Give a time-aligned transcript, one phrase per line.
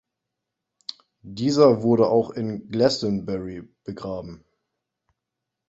[1.21, 4.43] Dieser wurde auch in Glastonbury begraben.